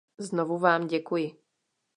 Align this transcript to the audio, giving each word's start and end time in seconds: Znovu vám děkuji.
Znovu 0.17 0.57
vám 0.57 0.87
děkuji. 0.87 1.37